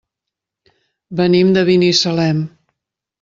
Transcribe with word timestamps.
Venim 1.19 1.51
de 1.57 1.63
Binissalem. 1.69 2.41